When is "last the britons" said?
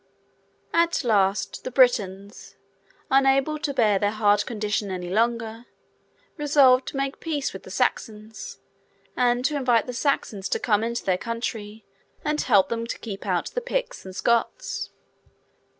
1.03-2.55